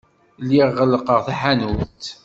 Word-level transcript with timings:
Lliɣ 0.43 0.69
ɣellqeɣ 0.77 1.19
taḥanut. 1.25 2.03